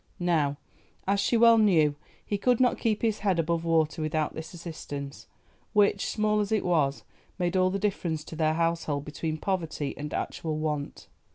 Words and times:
Now, 0.19 0.57
as 1.07 1.19
she 1.19 1.37
well 1.37 1.59
knew, 1.59 1.93
he 2.25 2.39
could 2.39 2.59
not 2.59 2.79
keep 2.79 3.03
his 3.03 3.19
head 3.19 3.37
above 3.37 3.63
water 3.63 4.01
without 4.01 4.33
this 4.33 4.51
assistance, 4.51 5.27
which, 5.73 6.07
small 6.07 6.39
as 6.39 6.51
it 6.51 6.65
was, 6.65 7.03
made 7.37 7.55
all 7.55 7.69
the 7.69 7.77
difference 7.77 8.23
to 8.23 8.35
their 8.35 8.55
household 8.55 9.05
between 9.05 9.37
poverty 9.37 9.95
and 9.95 10.11
actual 10.11 10.57
want. 10.57 11.07